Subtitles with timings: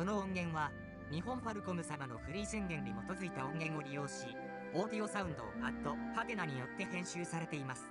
[0.00, 0.72] この音源は、
[1.12, 4.34] 日本ファルコム様のフリー宣言に基づいた音源を利用し、
[4.72, 7.90] オーディオサウンド、アット、ハテナによって編集されています。